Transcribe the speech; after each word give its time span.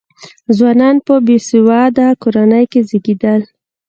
ځوانان 0.57 0.95
په 1.07 1.13
بې 1.25 1.37
سواده 1.49 2.07
کورنیو 2.21 2.69
کې 2.71 2.81
زېږېدل. 2.89 3.41